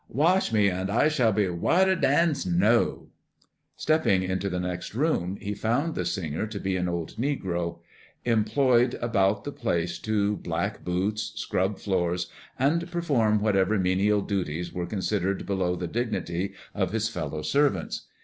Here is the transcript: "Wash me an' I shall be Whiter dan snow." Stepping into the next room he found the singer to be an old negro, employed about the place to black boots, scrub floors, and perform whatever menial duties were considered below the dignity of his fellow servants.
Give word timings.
"Wash 0.09 0.51
me 0.51 0.67
an' 0.67 0.89
I 0.89 1.09
shall 1.09 1.31
be 1.31 1.47
Whiter 1.47 1.95
dan 1.95 2.33
snow." 2.33 3.09
Stepping 3.75 4.23
into 4.23 4.49
the 4.49 4.59
next 4.59 4.95
room 4.95 5.37
he 5.39 5.53
found 5.53 5.93
the 5.93 6.05
singer 6.05 6.47
to 6.47 6.59
be 6.59 6.75
an 6.75 6.89
old 6.89 7.17
negro, 7.17 7.77
employed 8.25 8.95
about 8.95 9.43
the 9.43 9.51
place 9.51 9.99
to 9.99 10.37
black 10.37 10.83
boots, 10.83 11.33
scrub 11.35 11.77
floors, 11.77 12.31
and 12.57 12.89
perform 12.89 13.41
whatever 13.41 13.77
menial 13.77 14.21
duties 14.21 14.73
were 14.73 14.87
considered 14.87 15.45
below 15.45 15.75
the 15.75 15.85
dignity 15.85 16.53
of 16.73 16.93
his 16.93 17.07
fellow 17.07 17.43
servants. 17.43 18.07